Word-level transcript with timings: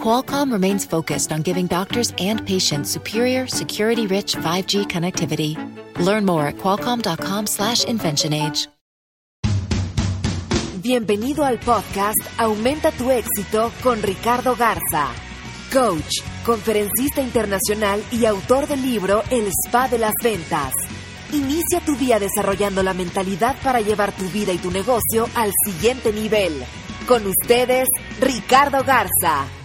Qualcomm 0.00 0.52
remains 0.52 0.86
focused 0.86 1.32
on 1.32 1.42
giving 1.42 1.66
doctors 1.66 2.14
and 2.18 2.46
patients 2.46 2.90
superior, 2.90 3.48
security-rich 3.48 4.36
5G 4.36 4.86
connectivity. 4.86 5.56
Learn 5.98 6.24
more 6.24 6.46
at 6.46 6.58
qualcomm.com/inventionage. 6.58 8.68
Bienvenido 10.86 11.44
al 11.44 11.58
podcast 11.58 12.20
Aumenta 12.38 12.92
tu 12.92 13.10
éxito 13.10 13.72
con 13.82 14.00
Ricardo 14.02 14.54
Garza, 14.54 15.08
coach, 15.72 16.22
conferencista 16.44 17.22
internacional 17.22 18.04
y 18.12 18.24
autor 18.24 18.68
del 18.68 18.82
libro 18.82 19.24
El 19.30 19.48
Spa 19.48 19.88
de 19.88 19.98
las 19.98 20.12
Ventas. 20.22 20.72
Inicia 21.32 21.80
tu 21.80 21.96
día 21.96 22.20
desarrollando 22.20 22.84
la 22.84 22.94
mentalidad 22.94 23.56
para 23.64 23.80
llevar 23.80 24.12
tu 24.12 24.28
vida 24.28 24.52
y 24.52 24.58
tu 24.58 24.70
negocio 24.70 25.28
al 25.34 25.50
siguiente 25.64 26.12
nivel. 26.12 26.64
Con 27.08 27.26
ustedes, 27.26 27.88
Ricardo 28.20 28.84
Garza. 28.84 29.55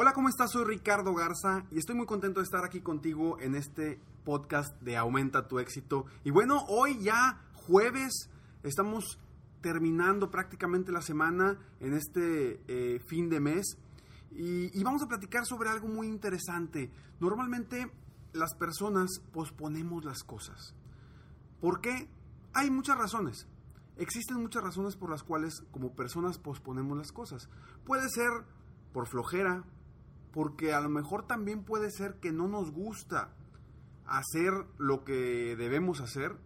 Hola, 0.00 0.12
¿cómo 0.12 0.28
estás? 0.28 0.52
Soy 0.52 0.64
Ricardo 0.64 1.12
Garza 1.12 1.66
y 1.72 1.78
estoy 1.78 1.96
muy 1.96 2.06
contento 2.06 2.38
de 2.38 2.44
estar 2.44 2.64
aquí 2.64 2.80
contigo 2.80 3.36
en 3.40 3.56
este 3.56 4.00
podcast 4.24 4.80
de 4.80 4.96
Aumenta 4.96 5.48
tu 5.48 5.58
éxito. 5.58 6.06
Y 6.22 6.30
bueno, 6.30 6.64
hoy 6.68 7.02
ya 7.02 7.42
jueves 7.66 8.30
estamos 8.62 9.18
terminando 9.60 10.30
prácticamente 10.30 10.92
la 10.92 11.02
semana 11.02 11.58
en 11.80 11.94
este 11.94 12.62
eh, 12.68 13.00
fin 13.08 13.28
de 13.28 13.40
mes 13.40 13.76
y, 14.30 14.70
y 14.78 14.84
vamos 14.84 15.02
a 15.02 15.08
platicar 15.08 15.44
sobre 15.44 15.68
algo 15.68 15.88
muy 15.88 16.06
interesante. 16.06 16.92
Normalmente 17.18 17.90
las 18.32 18.54
personas 18.54 19.20
posponemos 19.32 20.04
las 20.04 20.22
cosas. 20.22 20.76
¿Por 21.60 21.80
qué? 21.80 22.08
Hay 22.52 22.70
muchas 22.70 22.98
razones. 22.98 23.48
Existen 23.96 24.36
muchas 24.36 24.62
razones 24.62 24.94
por 24.94 25.10
las 25.10 25.24
cuales 25.24 25.64
como 25.72 25.96
personas 25.96 26.38
posponemos 26.38 26.96
las 26.96 27.10
cosas. 27.10 27.48
Puede 27.84 28.08
ser 28.08 28.30
por 28.92 29.08
flojera, 29.08 29.64
porque 30.32 30.72
a 30.72 30.80
lo 30.80 30.88
mejor 30.88 31.26
también 31.26 31.64
puede 31.64 31.90
ser 31.90 32.14
que 32.20 32.32
no 32.32 32.48
nos 32.48 32.70
gusta 32.70 33.30
hacer 34.06 34.52
lo 34.78 35.04
que 35.04 35.56
debemos 35.56 36.00
hacer 36.00 36.36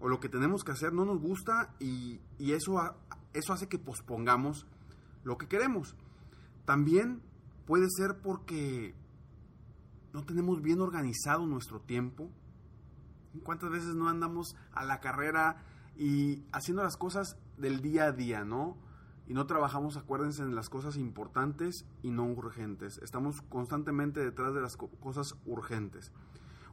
o 0.00 0.08
lo 0.08 0.20
que 0.20 0.28
tenemos 0.28 0.64
que 0.64 0.72
hacer, 0.72 0.92
no 0.92 1.04
nos 1.04 1.20
gusta 1.20 1.74
y, 1.78 2.20
y 2.38 2.52
eso, 2.52 2.80
eso 3.32 3.52
hace 3.52 3.68
que 3.68 3.78
pospongamos 3.78 4.66
lo 5.24 5.38
que 5.38 5.46
queremos. 5.46 5.94
También 6.64 7.22
puede 7.66 7.88
ser 7.88 8.20
porque 8.20 8.94
no 10.12 10.24
tenemos 10.24 10.60
bien 10.62 10.80
organizado 10.80 11.46
nuestro 11.46 11.80
tiempo. 11.80 12.30
¿Cuántas 13.44 13.70
veces 13.70 13.94
no 13.94 14.08
andamos 14.08 14.56
a 14.72 14.84
la 14.84 15.00
carrera 15.00 15.64
y 15.96 16.44
haciendo 16.52 16.82
las 16.82 16.96
cosas 16.96 17.36
del 17.56 17.80
día 17.80 18.04
a 18.06 18.12
día, 18.12 18.44
no? 18.44 18.76
Y 19.32 19.34
no 19.34 19.46
trabajamos, 19.46 19.96
acuérdense, 19.96 20.42
en 20.42 20.54
las 20.54 20.68
cosas 20.68 20.98
importantes 20.98 21.86
y 22.02 22.10
no 22.10 22.26
urgentes. 22.26 22.98
Estamos 22.98 23.40
constantemente 23.48 24.20
detrás 24.20 24.52
de 24.52 24.60
las 24.60 24.76
cosas 24.76 25.36
urgentes. 25.46 26.12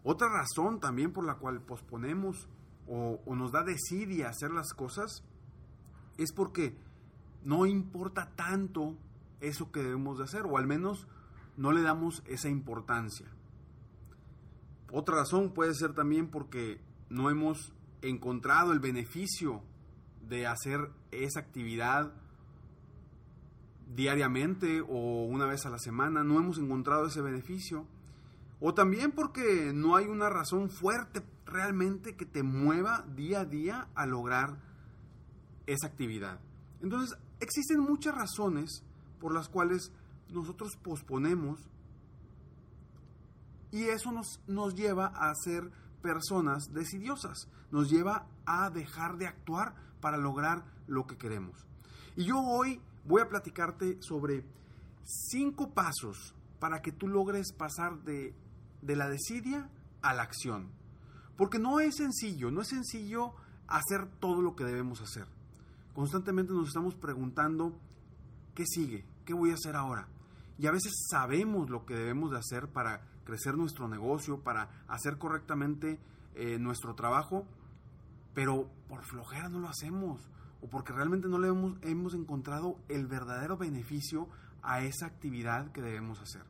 Otra 0.04 0.28
razón 0.28 0.82
también 0.82 1.14
por 1.14 1.24
la 1.24 1.36
cual 1.36 1.62
posponemos 1.62 2.50
o, 2.86 3.22
nos 3.34 3.54
da 3.54 3.64
desidia 3.64 4.28
hacer 4.28 4.52
las 4.52 4.74
cosas 4.74 5.24
es 6.18 6.34
porque 6.34 6.76
no 7.46 7.66
importa 7.66 8.34
tanto 8.36 8.98
eso 9.40 9.72
que 9.72 9.82
debemos 9.82 10.18
de 10.18 10.26
hacer, 10.26 10.42
o 10.42 10.58
al 10.58 10.68
menos 10.68 11.08
no 11.56 11.72
le 11.72 11.82
damos 11.82 12.24
esa 12.26 12.50
importancia. 12.50 13.28
Otra 14.92 15.16
razón 15.16 15.54
puede 15.54 15.74
ser 15.76 15.94
también 15.94 16.30
porque 16.30 16.82
no 17.10 17.30
hemos 17.30 17.72
encontrado 18.02 18.74
el 18.74 18.82
beneficio 18.82 19.64
de 20.28 20.46
hacer 20.46 20.92
esa 21.12 21.40
actividad 21.40 22.12
diariamente 23.96 24.82
o 24.82 25.26
una 25.26 25.46
vez 25.46 25.66
a 25.66 25.70
la 25.70 25.80
semana, 25.80 26.24
no 26.24 26.40
hemos 26.40 26.58
encontrado 26.58 27.08
ese 27.08 27.22
beneficio. 27.22 27.86
O 28.60 28.74
también 28.74 29.12
porque 29.12 29.72
no 29.74 29.96
hay 29.96 30.06
una 30.06 30.30
razón 30.30 30.70
fuerte 30.70 31.24
realmente 31.46 32.16
que 32.16 32.26
te 32.26 32.44
mueva 32.44 33.06
día 33.16 33.42
a 33.42 33.46
día 33.46 33.88
a 33.96 34.06
lograr 34.06 34.58
esa 35.66 35.88
actividad. 35.88 36.40
Entonces, 36.82 37.18
existen 37.40 37.80
muchas 37.80 38.16
razones 38.16 38.84
por 39.20 39.34
las 39.34 39.50
cuales 39.50 39.92
nosotros 40.30 40.76
posponemos 40.84 41.60
y 43.72 43.84
eso 43.84 44.12
nos, 44.12 44.42
nos 44.48 44.76
lleva 44.76 45.08
a 45.08 45.34
ser 45.36 45.72
personas 46.02 46.74
decidiosas, 46.74 47.48
nos 47.72 47.90
lleva 47.90 48.28
a 48.46 48.70
dejar 48.70 49.18
de 49.18 49.28
actuar 49.28 49.76
para 50.02 50.18
lograr 50.18 50.64
lo 50.88 51.06
que 51.06 51.18
queremos. 51.18 51.68
Y 52.16 52.26
yo 52.26 52.40
hoy 52.40 52.82
voy 53.06 53.22
a 53.22 53.30
platicarte 53.30 53.98
sobre 54.02 54.46
cinco 55.04 55.74
pasos 55.74 56.36
para 56.60 56.82
que 56.82 56.92
tú 56.92 57.08
logres 57.08 57.54
pasar 57.54 58.04
de, 58.04 58.34
de 58.82 58.96
la 58.96 59.10
desidia 59.10 59.70
a 60.02 60.14
la 60.14 60.24
acción. 60.24 60.70
Porque 61.38 61.60
no 61.60 61.80
es 61.80 61.96
sencillo, 61.96 62.52
no 62.52 62.62
es 62.62 62.68
sencillo 62.68 63.34
hacer 63.68 64.08
todo 64.20 64.42
lo 64.42 64.56
que 64.56 64.66
debemos 64.66 65.02
hacer. 65.02 65.28
Constantemente 65.94 66.54
nos 66.54 66.68
estamos 66.68 66.96
preguntando, 66.96 67.78
¿qué 68.56 68.66
sigue? 68.66 69.06
¿Qué 69.26 69.34
voy 69.34 69.52
a 69.52 69.56
hacer 69.56 69.76
ahora? 69.76 70.08
Y 70.58 70.68
a 70.68 70.72
veces 70.72 71.08
sabemos 71.10 71.70
lo 71.70 71.86
que 71.86 71.96
debemos 71.96 72.32
de 72.32 72.38
hacer 72.38 72.68
para 72.68 73.02
crecer 73.24 73.56
nuestro 73.56 73.88
negocio, 73.88 74.42
para 74.42 74.84
hacer 74.88 75.18
correctamente 75.18 76.00
eh, 76.36 76.58
nuestro 76.60 76.96
trabajo, 76.96 77.46
pero 78.34 78.70
por 78.88 79.04
flojera 79.04 79.50
no 79.50 79.60
lo 79.60 79.70
hacemos 79.70 80.30
o 80.62 80.70
porque 80.70 80.94
realmente 80.94 81.28
no 81.28 81.40
le 81.40 81.48
hemos, 81.48 81.78
hemos 81.82 82.14
encontrado 82.14 82.78
el 82.90 83.08
verdadero 83.08 83.58
beneficio 83.58 84.28
a 84.62 84.82
esa 84.82 85.06
actividad 85.06 85.72
que 85.72 85.82
debemos 85.82 86.20
hacer. 86.20 86.44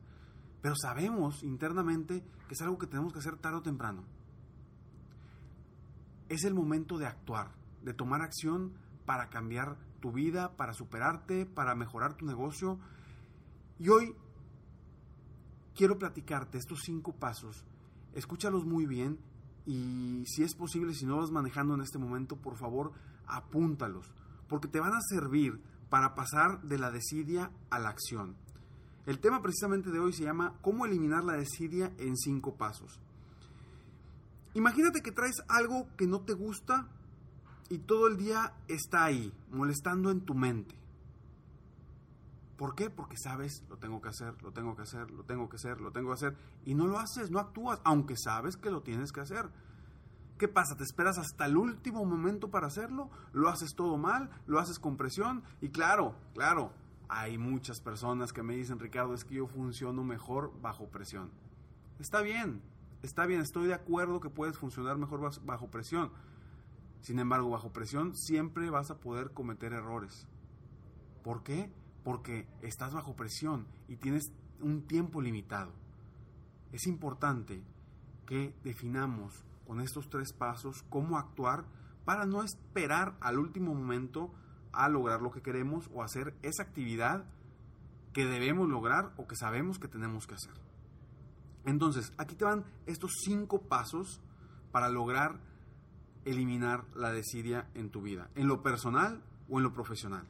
Pero 0.62 0.74
sabemos 0.76 1.42
internamente 1.42 2.24
que 2.48 2.54
es 2.54 2.62
algo 2.62 2.78
que 2.78 2.86
tenemos 2.86 3.12
que 3.12 3.20
hacer 3.20 3.36
tarde 3.36 3.58
o 3.58 3.62
temprano. 3.62 4.04
Es 6.28 6.44
el 6.44 6.54
momento 6.54 6.98
de 6.98 7.06
actuar, 7.06 7.52
de 7.82 7.94
tomar 7.94 8.22
acción 8.22 8.72
para 9.06 9.30
cambiar 9.30 9.76
tu 10.00 10.12
vida, 10.12 10.56
para 10.56 10.72
superarte, 10.72 11.46
para 11.46 11.74
mejorar 11.74 12.14
tu 12.14 12.26
negocio. 12.26 12.78
Y 13.78 13.88
hoy 13.88 14.14
quiero 15.74 15.98
platicarte 15.98 16.58
estos 16.58 16.80
cinco 16.84 17.12
pasos. 17.12 17.64
Escúchalos 18.14 18.64
muy 18.64 18.86
bien 18.86 19.18
y 19.66 20.24
si 20.26 20.42
es 20.42 20.54
posible, 20.54 20.94
si 20.94 21.06
no 21.06 21.18
vas 21.18 21.30
manejando 21.30 21.74
en 21.74 21.80
este 21.80 21.98
momento, 21.98 22.36
por 22.36 22.56
favor, 22.56 22.92
apúntalos, 23.36 24.12
porque 24.48 24.68
te 24.68 24.80
van 24.80 24.94
a 24.94 25.00
servir 25.00 25.60
para 25.88 26.14
pasar 26.14 26.62
de 26.62 26.78
la 26.78 26.90
desidia 26.90 27.50
a 27.70 27.78
la 27.78 27.90
acción. 27.90 28.36
El 29.06 29.18
tema 29.18 29.42
precisamente 29.42 29.90
de 29.90 29.98
hoy 29.98 30.12
se 30.12 30.24
llama 30.24 30.54
¿Cómo 30.62 30.86
eliminar 30.86 31.24
la 31.24 31.34
desidia 31.34 31.92
en 31.98 32.16
cinco 32.16 32.54
pasos? 32.54 33.00
Imagínate 34.54 35.02
que 35.02 35.12
traes 35.12 35.42
algo 35.48 35.86
que 35.96 36.06
no 36.06 36.20
te 36.20 36.32
gusta 36.32 36.88
y 37.68 37.78
todo 37.78 38.08
el 38.08 38.16
día 38.16 38.52
está 38.68 39.04
ahí, 39.04 39.32
molestando 39.50 40.10
en 40.10 40.20
tu 40.22 40.34
mente. 40.34 40.74
¿Por 42.56 42.74
qué? 42.74 42.90
Porque 42.90 43.16
sabes, 43.16 43.64
lo 43.70 43.78
tengo 43.78 44.02
que 44.02 44.10
hacer, 44.10 44.42
lo 44.42 44.52
tengo 44.52 44.76
que 44.76 44.82
hacer, 44.82 45.10
lo 45.10 45.24
tengo 45.24 45.48
que 45.48 45.56
hacer, 45.56 45.80
lo 45.80 45.92
tengo 45.92 46.08
que 46.08 46.14
hacer, 46.14 46.36
y 46.66 46.74
no 46.74 46.86
lo 46.86 46.98
haces, 46.98 47.30
no 47.30 47.38
actúas, 47.38 47.80
aunque 47.84 48.16
sabes 48.18 48.56
que 48.56 48.70
lo 48.70 48.82
tienes 48.82 49.12
que 49.12 49.20
hacer. 49.20 49.48
¿Qué 50.40 50.48
pasa? 50.48 50.74
¿Te 50.74 50.84
esperas 50.84 51.18
hasta 51.18 51.44
el 51.44 51.58
último 51.58 52.02
momento 52.06 52.50
para 52.50 52.66
hacerlo? 52.66 53.10
¿Lo 53.34 53.50
haces 53.50 53.74
todo 53.74 53.98
mal? 53.98 54.30
¿Lo 54.46 54.58
haces 54.58 54.78
con 54.78 54.96
presión? 54.96 55.42
Y 55.60 55.68
claro, 55.68 56.14
claro, 56.32 56.72
hay 57.10 57.36
muchas 57.36 57.82
personas 57.82 58.32
que 58.32 58.42
me 58.42 58.56
dicen, 58.56 58.78
Ricardo, 58.78 59.12
es 59.12 59.26
que 59.26 59.34
yo 59.34 59.46
funciono 59.46 60.02
mejor 60.02 60.58
bajo 60.62 60.88
presión. 60.88 61.30
Está 61.98 62.22
bien, 62.22 62.62
está 63.02 63.26
bien, 63.26 63.42
estoy 63.42 63.66
de 63.66 63.74
acuerdo 63.74 64.20
que 64.20 64.30
puedes 64.30 64.56
funcionar 64.56 64.96
mejor 64.96 65.20
bajo 65.44 65.70
presión. 65.70 66.10
Sin 67.02 67.18
embargo, 67.18 67.50
bajo 67.50 67.74
presión 67.74 68.16
siempre 68.16 68.70
vas 68.70 68.90
a 68.90 68.98
poder 68.98 69.34
cometer 69.34 69.74
errores. 69.74 70.26
¿Por 71.22 71.42
qué? 71.42 71.70
Porque 72.02 72.48
estás 72.62 72.94
bajo 72.94 73.14
presión 73.14 73.66
y 73.88 73.96
tienes 73.96 74.32
un 74.62 74.86
tiempo 74.86 75.20
limitado. 75.20 75.74
Es 76.72 76.86
importante 76.86 77.62
que 78.24 78.54
definamos 78.64 79.44
con 79.70 79.80
estos 79.80 80.10
tres 80.10 80.32
pasos 80.32 80.84
cómo 80.88 81.16
actuar 81.16 81.64
para 82.04 82.26
no 82.26 82.42
esperar 82.42 83.16
al 83.20 83.38
último 83.38 83.72
momento 83.72 84.34
a 84.72 84.88
lograr 84.88 85.22
lo 85.22 85.30
que 85.30 85.42
queremos 85.42 85.88
o 85.94 86.02
hacer 86.02 86.34
esa 86.42 86.64
actividad 86.64 87.24
que 88.12 88.26
debemos 88.26 88.68
lograr 88.68 89.12
o 89.16 89.28
que 89.28 89.36
sabemos 89.36 89.78
que 89.78 89.86
tenemos 89.86 90.26
que 90.26 90.34
hacer. 90.34 90.54
Entonces, 91.64 92.12
aquí 92.18 92.34
te 92.34 92.44
van 92.44 92.64
estos 92.86 93.12
cinco 93.24 93.62
pasos 93.62 94.20
para 94.72 94.88
lograr 94.88 95.38
eliminar 96.24 96.84
la 96.96 97.12
desidia 97.12 97.70
en 97.74 97.90
tu 97.90 98.02
vida, 98.02 98.28
en 98.34 98.48
lo 98.48 98.62
personal 98.64 99.22
o 99.48 99.58
en 99.58 99.62
lo 99.62 99.72
profesional. 99.72 100.26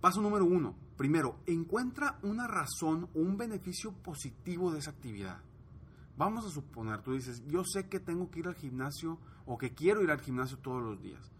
Paso 0.00 0.20
número 0.20 0.44
uno. 0.44 0.74
Primero, 0.96 1.38
encuentra 1.46 2.18
una 2.22 2.48
razón 2.48 3.08
o 3.14 3.20
un 3.20 3.36
beneficio 3.36 3.92
positivo 3.92 4.72
de 4.72 4.80
esa 4.80 4.90
actividad. 4.90 5.40
Vamos 6.16 6.46
a 6.46 6.50
suponer, 6.50 7.02
tú 7.02 7.12
dices, 7.12 7.42
yo 7.46 7.62
sé 7.64 7.88
que 7.88 8.00
tengo 8.00 8.30
que 8.30 8.40
ir 8.40 8.48
al 8.48 8.54
gimnasio 8.54 9.18
o 9.44 9.58
que 9.58 9.74
quiero 9.74 10.02
ir 10.02 10.10
al 10.10 10.20
gimnasio 10.20 10.58
todos 10.58 10.82
los 10.82 11.00
días. 11.02 11.30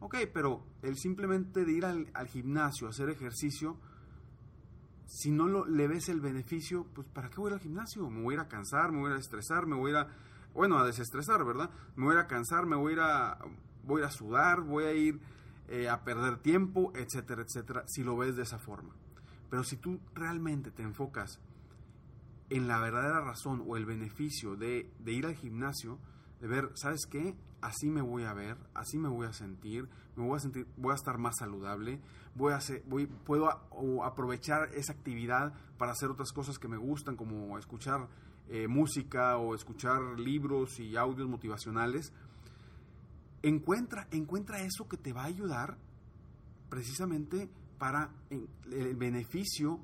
Ok, 0.00 0.16
pero 0.32 0.64
el 0.82 0.96
simplemente 0.96 1.64
de 1.64 1.72
ir 1.72 1.84
al, 1.84 2.28
gimnasio, 2.28 2.88
hacer 2.88 3.10
ejercicio, 3.10 3.78
si 5.06 5.30
no 5.30 5.46
lo, 5.46 5.66
le 5.66 5.88
ves 5.88 6.08
el 6.08 6.20
beneficio, 6.20 6.86
pues 6.94 7.06
¿para 7.08 7.28
qué 7.28 7.36
voy 7.36 7.52
al 7.52 7.60
gimnasio? 7.60 8.08
Me 8.08 8.22
voy 8.22 8.34
a 8.34 8.36
ir 8.36 8.40
a 8.40 8.48
cansar, 8.48 8.92
me 8.92 8.98
voy 8.98 9.08
a 9.08 9.10
ir 9.10 9.16
a 9.16 9.20
estresar, 9.20 9.66
me 9.66 9.76
voy 9.76 9.94
a 9.94 10.00
ir 10.00 10.06
bueno, 10.54 10.78
a 10.78 10.86
desestresar, 10.86 11.44
¿verdad? 11.44 11.68
Me 11.96 12.04
voy 12.04 12.14
a 12.14 12.18
ir 12.20 12.24
a 12.24 12.26
cansar, 12.28 12.64
me 12.64 12.76
voy 12.76 12.92
a 12.92 12.94
ir 12.94 13.00
a, 13.00 13.38
voy 13.82 14.02
a, 14.02 14.10
sudar, 14.10 14.62
voy 14.62 14.84
a 14.84 14.94
ir 14.94 15.20
eh, 15.68 15.88
a 15.88 16.04
perder 16.04 16.38
tiempo, 16.38 16.92
etcétera, 16.94 17.42
etcétera, 17.42 17.82
si 17.86 18.02
lo 18.02 18.16
ves 18.16 18.36
de 18.36 18.42
esa 18.42 18.58
forma. 18.58 18.94
Pero 19.50 19.64
si 19.64 19.76
tú 19.76 20.00
realmente 20.14 20.70
te 20.70 20.82
enfocas 20.82 21.40
en 22.50 22.68
la 22.68 22.78
verdadera 22.78 23.20
razón 23.20 23.64
o 23.66 23.76
el 23.76 23.86
beneficio 23.86 24.56
de, 24.56 24.90
ir 25.06 25.26
al 25.26 25.34
gimnasio, 25.34 25.98
de 26.40 26.48
ver, 26.48 26.70
¿sabes 26.74 27.06
qué? 27.10 27.36
Así 27.60 27.88
me 27.88 28.02
voy 28.02 28.24
a 28.24 28.34
ver, 28.34 28.58
así 28.74 28.98
me 28.98 29.08
voy 29.08 29.26
a 29.26 29.32
sentir, 29.32 29.88
me 30.16 30.24
voy 30.24 30.36
a 30.36 30.40
sentir, 30.40 30.66
voy 30.76 30.92
a 30.92 30.96
estar 30.96 31.16
más 31.18 31.36
saludable, 31.38 32.00
voy 32.34 32.52
a 32.52 32.56
hacer, 32.56 32.82
voy, 32.86 33.06
puedo 33.06 33.48
aprovechar 34.02 34.68
esa 34.74 34.92
actividad 34.92 35.54
para 35.78 35.92
hacer 35.92 36.10
otras 36.10 36.32
cosas 36.32 36.58
que 36.58 36.68
me 36.68 36.76
gustan, 36.76 37.16
como 37.16 37.58
escuchar 37.58 38.08
eh, 38.48 38.68
música 38.68 39.38
o 39.38 39.54
escuchar 39.54 40.20
libros 40.20 40.78
y 40.78 40.96
audios 40.96 41.28
motivacionales. 41.28 42.12
Encuentra, 43.42 44.06
encuentra 44.10 44.60
eso 44.60 44.86
que 44.86 44.98
te 44.98 45.12
va 45.12 45.22
a 45.22 45.26
ayudar 45.26 45.78
precisamente 46.68 47.48
para 47.78 48.10
el 48.30 48.96
beneficio 48.96 49.80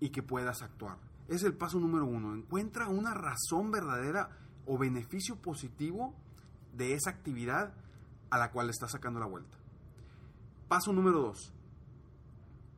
y 0.00 0.10
que 0.10 0.22
puedas 0.22 0.62
actuar. 0.62 1.11
Es 1.28 1.42
el 1.42 1.54
paso 1.54 1.78
número 1.78 2.06
uno. 2.06 2.34
Encuentra 2.34 2.88
una 2.88 3.14
razón 3.14 3.70
verdadera 3.70 4.30
o 4.66 4.78
beneficio 4.78 5.36
positivo 5.36 6.14
de 6.72 6.94
esa 6.94 7.10
actividad 7.10 7.74
a 8.30 8.38
la 8.38 8.50
cual 8.50 8.70
estás 8.70 8.92
sacando 8.92 9.20
la 9.20 9.26
vuelta. 9.26 9.58
Paso 10.68 10.92
número 10.92 11.20
dos. 11.20 11.52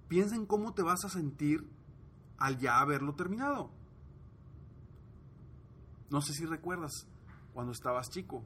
Piensa 0.08 0.36
en 0.36 0.46
cómo 0.46 0.74
te 0.74 0.82
vas 0.82 1.04
a 1.04 1.08
sentir 1.08 1.68
al 2.38 2.58
ya 2.58 2.80
haberlo 2.80 3.14
terminado. 3.14 3.70
No 6.10 6.20
sé 6.20 6.32
si 6.32 6.44
recuerdas 6.44 7.06
cuando 7.52 7.72
estabas 7.72 8.10
chico, 8.10 8.44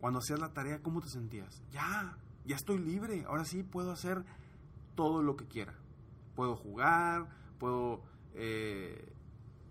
cuando 0.00 0.20
hacías 0.20 0.40
la 0.40 0.52
tarea, 0.52 0.82
¿cómo 0.82 1.00
te 1.00 1.08
sentías? 1.08 1.62
Ya, 1.70 2.18
ya 2.44 2.56
estoy 2.56 2.78
libre, 2.78 3.24
ahora 3.26 3.44
sí 3.44 3.62
puedo 3.62 3.90
hacer 3.90 4.24
todo 4.94 5.22
lo 5.22 5.36
que 5.36 5.46
quiera. 5.46 5.74
Puedo 6.38 6.54
jugar, 6.54 7.26
puedo 7.58 8.04
eh, 8.34 9.12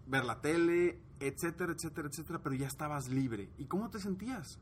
ver 0.06 0.26
la 0.26 0.42
tele, 0.42 1.00
etcétera, 1.22 1.72
etcétera, 1.72 2.10
etcétera, 2.10 2.44
pero 2.44 2.56
ya 2.56 2.68
estabas 2.68 3.08
libre. 3.08 3.50
¿Y 3.58 3.68
cómo 3.68 3.90
te 3.90 4.00
sentías? 4.00 4.60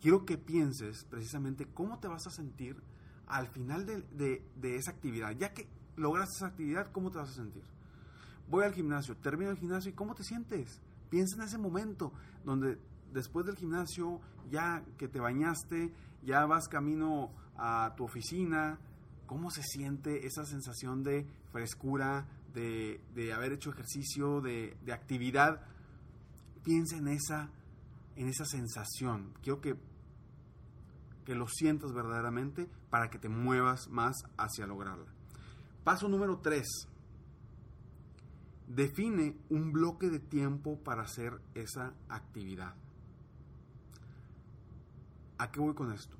Quiero 0.00 0.24
que 0.24 0.38
pienses 0.38 1.02
precisamente 1.02 1.66
cómo 1.66 1.98
te 1.98 2.06
vas 2.06 2.28
a 2.28 2.30
sentir 2.30 2.80
al 3.26 3.48
final 3.48 3.86
de, 3.86 4.76
esa 4.76 4.92
actividad. 4.92 5.32
Ya 5.32 5.52
que 5.52 5.68
lograste 5.96 6.36
esa 6.36 6.46
actividad, 6.46 6.92
¿cómo 6.92 7.10
te 7.10 7.18
vas 7.18 7.30
a 7.30 7.34
sentir? 7.34 7.64
Voy 8.48 8.62
al 8.62 8.72
gimnasio, 8.72 9.16
termino 9.16 9.50
el 9.50 9.56
gimnasio 9.56 9.90
y 9.90 9.94
¿cómo 9.94 10.14
te 10.14 10.22
sientes? 10.22 10.80
Piensa 11.10 11.34
en 11.34 11.42
ese 11.42 11.58
momento 11.58 12.12
donde 12.44 12.78
después 13.12 13.44
del 13.46 13.56
gimnasio, 13.56 14.20
ya 14.48 14.84
que 14.96 15.08
te 15.08 15.18
bañaste, 15.18 15.92
ya 16.22 16.46
vas 16.46 16.68
camino 16.68 17.32
a 17.56 17.94
tu 17.96 18.04
oficina, 18.04 18.78
¿cómo 19.26 19.50
se 19.50 19.62
siente 19.62 20.26
esa 20.26 20.44
sensación 20.44 21.02
de 21.02 21.26
frescura, 21.52 22.26
de, 22.56 23.32
haber 23.34 23.52
hecho 23.52 23.70
ejercicio, 23.70 24.40
de, 24.40 24.76
actividad, 24.92 25.62
piensa 26.62 26.96
en 26.96 27.08
esa, 27.08 27.50
en 28.16 28.28
esa 28.28 28.44
sensación. 28.44 29.34
Quiero 29.42 29.60
que, 29.60 29.76
que 31.24 31.34
lo 31.34 31.46
sientas 31.48 31.92
verdaderamente 31.92 32.68
para 32.90 33.10
que 33.10 33.18
te 33.18 33.28
muevas 33.28 33.88
más 33.88 34.16
hacia 34.38 34.66
lograrla. 34.66 35.12
Paso 35.84 36.08
número 36.08 36.38
3. 36.38 36.66
Define 38.68 39.36
un 39.50 39.72
bloque 39.72 40.08
de 40.08 40.18
tiempo 40.18 40.82
para 40.82 41.02
hacer 41.02 41.40
esa 41.54 41.94
actividad. 42.08 42.74
¿A 45.38 45.50
qué 45.50 45.60
voy 45.60 45.74
con 45.74 45.92
esto? 45.92 46.16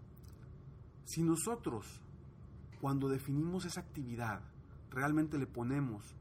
Si 1.05 1.23
nosotros, 1.23 2.03
cuando 2.81 3.09
definimos 3.09 3.65
esa 3.65 3.81
actividad, 3.81 4.41
realmente 4.91 5.39
le 5.39 5.47
ponemos 5.47 6.15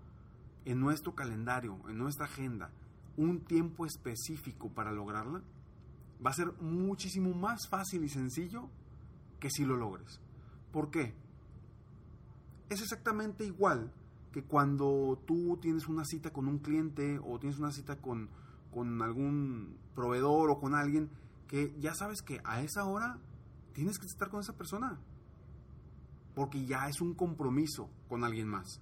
en 0.65 0.79
nuestro 0.79 1.13
calendario, 1.13 1.77
en 1.87 1.97
nuestra 1.97 2.25
agenda, 2.25 2.71
un 3.17 3.41
tiempo 3.41 3.85
específico 3.85 4.69
para 4.69 4.91
lograrla, 4.91 5.41
va 6.25 6.31
a 6.31 6.33
ser 6.33 6.51
muchísimo 6.61 7.33
más 7.33 7.67
fácil 7.69 8.03
y 8.03 8.09
sencillo 8.09 8.69
que 9.39 9.49
si 9.49 9.65
lo 9.65 9.77
logres. 9.77 10.19
¿Por 10.71 10.89
qué? 10.89 11.13
Es 12.69 12.81
exactamente 12.81 13.45
igual 13.45 13.91
que 14.31 14.43
cuando 14.43 15.21
tú 15.25 15.57
tienes 15.61 15.87
una 15.87 16.03
cita 16.03 16.31
con 16.31 16.47
un 16.47 16.59
cliente 16.59 17.19
o 17.23 17.39
tienes 17.39 17.59
una 17.59 17.71
cita 17.71 17.97
con, 17.97 18.29
con 18.73 19.01
algún 19.01 19.77
proveedor 19.93 20.49
o 20.49 20.59
con 20.59 20.75
alguien 20.75 21.09
que 21.47 21.73
ya 21.79 21.93
sabes 21.93 22.21
que 22.21 22.41
a 22.43 22.61
esa 22.61 22.85
hora 22.85 23.17
tienes 23.73 23.97
que 23.99 24.07
estar 24.07 24.29
con 24.29 24.41
esa 24.41 24.53
persona. 24.53 24.99
Porque 26.35 26.65
ya 26.65 26.87
es 26.87 27.01
un 27.01 27.13
compromiso 27.13 27.89
con 28.07 28.23
alguien 28.23 28.47
más. 28.47 28.81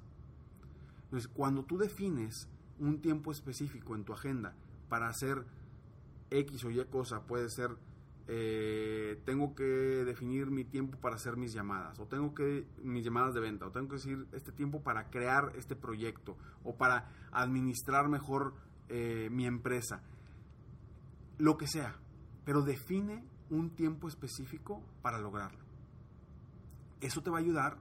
Entonces, 1.05 1.29
cuando 1.31 1.63
tú 1.63 1.77
defines 1.77 2.49
un 2.79 2.99
tiempo 2.99 3.31
específico 3.31 3.95
en 3.95 4.03
tu 4.03 4.13
agenda 4.13 4.55
para 4.89 5.07
hacer 5.07 5.45
X 6.31 6.65
o 6.65 6.71
Y 6.71 6.83
cosa, 6.85 7.21
puede 7.25 7.49
ser, 7.49 7.69
eh, 8.27 9.21
tengo 9.25 9.53
que 9.53 9.63
definir 9.63 10.49
mi 10.49 10.65
tiempo 10.65 10.97
para 10.99 11.15
hacer 11.15 11.37
mis 11.37 11.53
llamadas, 11.53 11.99
o 11.99 12.07
tengo 12.07 12.33
que, 12.33 12.65
mis 12.81 13.05
llamadas 13.05 13.33
de 13.33 13.41
venta, 13.41 13.67
o 13.67 13.71
tengo 13.71 13.87
que 13.89 13.95
decir 13.95 14.25
este 14.31 14.51
tiempo 14.51 14.81
para 14.81 15.09
crear 15.09 15.53
este 15.55 15.75
proyecto, 15.75 16.37
o 16.63 16.75
para 16.75 17.11
administrar 17.31 18.09
mejor 18.09 18.55
eh, 18.89 19.29
mi 19.31 19.45
empresa, 19.45 20.01
lo 21.37 21.57
que 21.57 21.67
sea, 21.67 21.99
pero 22.45 22.61
define 22.61 23.23
un 23.49 23.75
tiempo 23.75 24.07
específico 24.07 24.81
para 25.01 25.19
lograrlo. 25.19 25.63
Eso 27.05 27.21
te 27.21 27.29
va 27.29 27.37
a 27.37 27.41
ayudar 27.41 27.77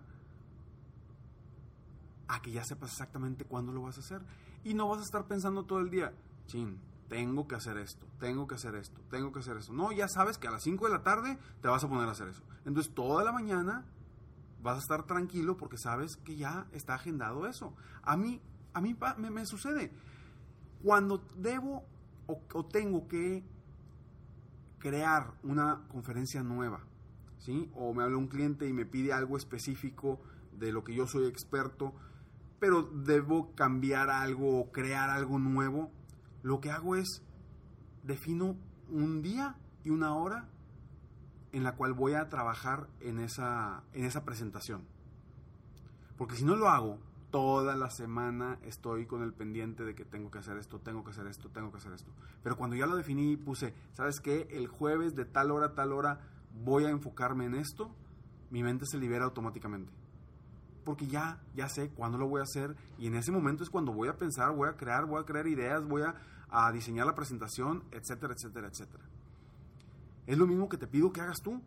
a 2.28 2.40
que 2.40 2.50
ya 2.50 2.64
sepas 2.64 2.92
exactamente 2.92 3.44
cuándo 3.44 3.72
lo 3.72 3.82
vas 3.82 3.96
a 3.98 4.00
hacer. 4.00 4.22
Y 4.64 4.74
no 4.74 4.88
vas 4.88 5.00
a 5.00 5.04
estar 5.04 5.26
pensando 5.26 5.64
todo 5.64 5.80
el 5.80 5.90
día, 5.90 6.12
chin, 6.46 6.80
tengo 7.08 7.46
que 7.46 7.56
hacer 7.56 7.76
esto, 7.76 8.06
tengo 8.18 8.46
que 8.46 8.54
hacer 8.54 8.74
esto, 8.74 9.00
tengo 9.10 9.32
que 9.32 9.40
hacer 9.40 9.56
eso. 9.56 9.72
No, 9.72 9.92
ya 9.92 10.08
sabes 10.08 10.38
que 10.38 10.48
a 10.48 10.50
las 10.50 10.62
5 10.62 10.86
de 10.86 10.92
la 10.92 11.02
tarde 11.02 11.38
te 11.60 11.68
vas 11.68 11.84
a 11.84 11.88
poner 11.88 12.08
a 12.08 12.12
hacer 12.12 12.28
eso. 12.28 12.42
Entonces 12.64 12.94
toda 12.94 13.22
la 13.22 13.32
mañana 13.32 13.84
vas 14.62 14.76
a 14.76 14.78
estar 14.78 15.04
tranquilo 15.04 15.56
porque 15.56 15.76
sabes 15.76 16.16
que 16.16 16.36
ya 16.36 16.66
está 16.72 16.94
agendado 16.94 17.46
eso. 17.46 17.74
A 18.02 18.16
mí, 18.16 18.40
a 18.72 18.80
mí 18.80 18.96
me, 19.18 19.44
sucede. 19.44 19.92
Cuando 20.82 21.22
debo 21.36 21.84
o, 22.26 22.64
tengo 22.64 23.06
que 23.08 23.44
crear 24.78 25.34
una 25.42 25.82
conferencia 25.88 26.42
nueva, 26.42 26.80
¿sí? 27.42 27.70
O 27.74 27.92
me 27.92 28.04
habla 28.04 28.16
un 28.16 28.28
cliente 28.28 28.68
y 28.68 28.72
me 28.72 28.86
pide 28.86 29.12
algo 29.12 29.36
específico 29.36 30.20
de 30.52 30.72
lo 30.72 30.84
que 30.84 30.94
yo 30.94 31.06
soy 31.06 31.26
experto, 31.26 31.92
pero 32.60 32.82
debo 32.82 33.54
cambiar 33.54 34.10
algo 34.10 34.60
o 34.60 34.70
crear 34.70 35.10
algo 35.10 35.38
nuevo, 35.38 35.90
lo 36.42 36.60
que 36.60 36.70
hago 36.70 36.94
es 36.94 37.22
defino 38.04 38.56
un 38.88 39.22
día 39.22 39.56
y 39.82 39.90
una 39.90 40.14
hora 40.14 40.48
en 41.50 41.64
la 41.64 41.74
cual 41.74 41.92
voy 41.92 42.14
a 42.14 42.28
trabajar 42.28 42.88
en 43.00 43.18
esa, 43.18 43.82
en 43.92 44.04
esa 44.04 44.24
presentación. 44.24 44.84
Porque 46.16 46.36
si 46.36 46.44
no 46.44 46.54
lo 46.54 46.68
hago, 46.68 47.00
toda 47.32 47.74
la 47.76 47.90
semana 47.90 48.58
estoy 48.62 49.06
con 49.06 49.22
el 49.22 49.32
pendiente 49.32 49.84
de 49.84 49.94
que 49.94 50.04
tengo 50.04 50.30
que 50.30 50.38
hacer 50.38 50.58
esto, 50.58 50.78
tengo 50.78 51.02
que 51.02 51.10
hacer 51.10 51.26
esto, 51.26 51.48
tengo 51.48 51.72
que 51.72 51.78
hacer 51.78 51.92
esto. 51.92 52.12
Pero 52.42 52.56
cuando 52.56 52.76
ya 52.76 52.86
lo 52.86 52.94
definí 52.94 53.36
puse, 53.36 53.74
¿sabes 53.94 54.20
qué? 54.20 54.46
El 54.50 54.68
jueves 54.68 55.16
de 55.16 55.24
tal 55.24 55.50
hora 55.50 55.74
tal 55.74 55.92
hora 55.92 56.20
voy 56.54 56.84
a 56.84 56.90
enfocarme 56.90 57.46
en 57.46 57.54
esto, 57.54 57.94
mi 58.50 58.62
mente 58.62 58.86
se 58.86 58.98
libera 58.98 59.24
automáticamente 59.24 59.92
porque 60.84 61.06
ya, 61.06 61.40
ya 61.54 61.68
sé 61.68 61.90
cuándo 61.90 62.18
lo 62.18 62.28
voy 62.28 62.40
a 62.40 62.44
hacer 62.44 62.76
y 62.98 63.06
en 63.06 63.14
ese 63.14 63.32
momento 63.32 63.62
es 63.62 63.70
cuando 63.70 63.92
voy 63.92 64.08
a 64.08 64.16
pensar, 64.16 64.54
voy 64.54 64.68
a 64.68 64.76
crear, 64.76 65.06
voy 65.06 65.20
a 65.20 65.24
crear 65.24 65.46
ideas, 65.46 65.86
voy 65.86 66.02
a, 66.02 66.14
diseñar 66.72 67.06
la 67.06 67.14
presentación, 67.14 67.82
etcétera, 67.92 68.34
etcétera, 68.34 68.68
etcétera. 68.68 69.04
Es 70.26 70.36
lo 70.36 70.46
mismo 70.46 70.68
que 70.68 70.76
te 70.76 70.86
pido 70.86 71.10
que 71.10 71.22
hagas 71.22 71.40
tú. 71.40 71.62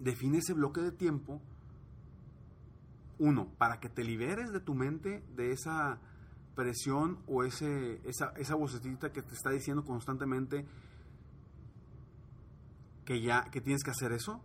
Define 0.00 0.38
ese 0.38 0.54
bloque 0.54 0.80
de 0.80 0.90
tiempo. 0.90 1.40
Uno, 3.20 3.46
para 3.58 3.78
que 3.78 3.88
te 3.88 4.02
liberes 4.02 4.50
de 4.50 4.58
tu 4.58 4.74
mente 4.74 5.22
de 5.36 5.52
esa 5.52 6.00
presión 6.56 7.20
o 7.28 7.44
ese, 7.44 8.00
esa, 8.08 8.32
esa 8.36 8.56
vocecita 8.56 9.12
que 9.12 9.22
te 9.22 9.34
está 9.34 9.50
diciendo 9.50 9.84
constantemente, 9.84 10.66
que 13.10 13.20
ya 13.20 13.42
que 13.50 13.60
tienes 13.60 13.82
que 13.82 13.90
hacer 13.90 14.12
eso. 14.12 14.40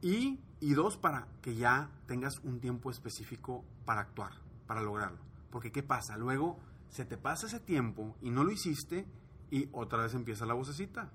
Y, 0.00 0.38
y 0.60 0.74
dos, 0.74 0.96
para 0.96 1.26
que 1.42 1.56
ya 1.56 1.90
tengas 2.06 2.38
un 2.44 2.60
tiempo 2.60 2.88
específico 2.92 3.64
para 3.84 4.02
actuar, 4.02 4.30
para 4.68 4.80
lograrlo. 4.80 5.18
Porque 5.50 5.72
¿qué 5.72 5.82
pasa? 5.82 6.16
Luego 6.16 6.60
se 6.88 7.04
te 7.04 7.18
pasa 7.18 7.48
ese 7.48 7.58
tiempo 7.58 8.14
y 8.22 8.30
no 8.30 8.44
lo 8.44 8.52
hiciste 8.52 9.08
y 9.50 9.70
otra 9.72 10.04
vez 10.04 10.14
empieza 10.14 10.46
la 10.46 10.54
vocecita. 10.54 11.10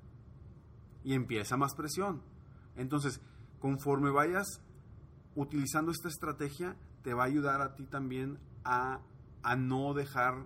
Y 1.05 1.13
empieza 1.13 1.55
más 1.55 1.75
presión. 1.75 2.21
Entonces, 2.75 3.21
conforme 3.59 4.11
vayas 4.11 4.59
utilizando 5.33 5.93
esta 5.93 6.09
estrategia, 6.09 6.75
te 7.03 7.13
va 7.13 7.23
a 7.23 7.27
ayudar 7.27 7.61
a 7.61 7.73
ti 7.73 7.85
también 7.85 8.37
a, 8.65 8.99
a 9.43 9.55
no 9.55 9.93
dejar 9.93 10.45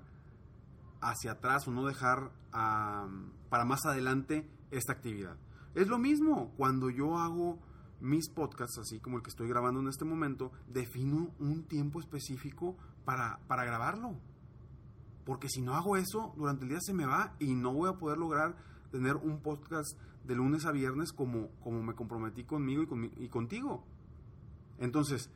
hacia 1.01 1.31
atrás 1.31 1.67
o 1.67 1.72
no 1.72 1.88
dejar 1.88 2.31
para 2.51 3.65
más 3.65 3.84
adelante 3.88 4.48
esta 4.71 4.93
actividad. 4.93 5.37
Es 5.75 5.87
lo 5.87 5.97
mismo 5.97 6.53
cuando 6.57 6.89
yo 6.89 7.17
hago 7.17 7.59
mis 8.01 8.29
podcasts, 8.29 8.79
así 8.79 8.99
como 8.99 9.17
el 9.17 9.23
que 9.23 9.29
estoy 9.29 9.47
grabando 9.47 9.79
en 9.79 9.87
este 9.87 10.05
momento, 10.05 10.51
defino 10.67 11.33
un 11.39 11.63
tiempo 11.63 11.99
específico 11.99 12.75
para, 13.05 13.39
para 13.47 13.63
grabarlo. 13.63 14.15
Porque 15.23 15.49
si 15.49 15.61
no 15.61 15.75
hago 15.75 15.97
eso, 15.97 16.33
durante 16.35 16.63
el 16.63 16.69
día 16.69 16.79
se 16.81 16.93
me 16.93 17.05
va 17.05 17.35
y 17.39 17.53
no 17.53 17.73
voy 17.73 17.89
a 17.89 17.97
poder 17.97 18.17
lograr 18.17 18.55
tener 18.91 19.15
un 19.15 19.39
podcast 19.41 19.97
de 20.25 20.35
lunes 20.35 20.65
a 20.65 20.71
viernes 20.71 21.13
como, 21.13 21.49
como 21.63 21.83
me 21.83 21.93
comprometí 21.93 22.43
conmigo 22.43 22.83
y, 22.83 23.25
y 23.25 23.29
contigo. 23.29 23.85
Entonces, 24.79 25.29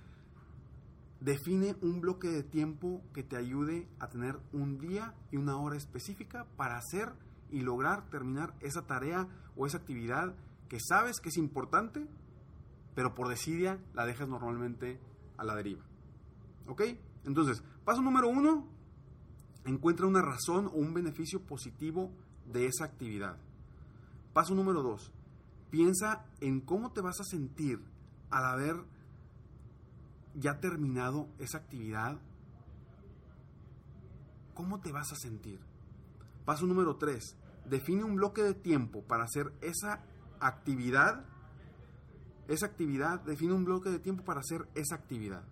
define 1.20 1.76
un 1.82 2.02
bloque 2.02 2.28
de 2.28 2.44
tiempo 2.44 3.02
que 3.14 3.24
te 3.24 3.38
ayude 3.38 3.88
a 4.00 4.10
tener 4.10 4.40
un 4.52 4.80
día 4.80 5.14
y 5.32 5.38
una 5.38 5.58
hora 5.58 5.78
específica 5.78 6.46
para 6.58 6.78
hacer 6.78 7.14
y 7.50 7.62
lograr 7.62 8.10
terminar 8.10 8.54
esa 8.62 8.86
tarea 8.86 9.28
o 9.56 9.66
esa 9.66 9.78
actividad 9.78 10.36
que 10.70 10.80
sabes 10.80 11.20
que 11.20 11.30
es 11.30 11.38
importante, 11.38 12.08
pero 12.96 13.14
por 13.14 13.28
desidia 13.28 13.80
la 13.94 14.06
dejas 14.06 14.28
normalmente 14.28 15.00
a 15.38 15.44
la 15.44 15.56
deriva. 15.56 15.84
¿Ok? 16.68 16.82
Entonces, 17.26 17.64
paso 17.84 18.02
número 18.02 18.28
uno, 18.28 18.68
encuentra 19.66 20.08
una 20.08 20.22
razón 20.22 20.68
o 20.68 20.78
un 20.78 20.94
beneficio 20.94 21.42
positivo 21.42 22.12
de 22.46 22.68
esa 22.68 22.86
actividad. 22.86 23.38
Paso 24.34 24.54
número 24.54 24.82
dos, 24.82 25.12
piensa 25.70 26.26
en 26.42 26.62
cómo 26.62 26.92
te 26.92 27.02
vas 27.02 27.20
a 27.20 27.24
sentir 27.24 27.80
al 28.30 28.46
haber 28.46 28.76
ya 30.36 30.60
terminado 30.60 31.30
esa 31.40 31.60
actividad. 31.60 32.20
¿Cómo 34.54 34.80
te 34.80 34.92
vas 34.92 35.12
a 35.12 35.16
sentir? 35.16 35.60
Paso 36.46 36.68
número 36.68 36.96
tres, 36.98 37.36
define 37.66 38.04
un 38.04 38.16
bloque 38.16 38.44
de 38.44 38.54
tiempo 38.54 39.02
para 39.04 39.24
hacer 39.24 39.52
esa 39.62 40.04
actividad. 40.40 41.26
Esa 42.48 42.68
actividad, 42.68 43.22
define 43.22 43.54
un 43.54 43.66
bloque 43.66 43.90
de 43.90 44.00
tiempo 44.00 44.24
para 44.24 44.42
hacer 44.42 44.68
esa 44.76 44.96
actividad. 44.96 45.44